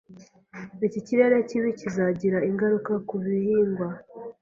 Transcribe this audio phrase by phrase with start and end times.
[0.85, 3.87] Iki kirere kibi kizagira ingaruka ku bihingwa.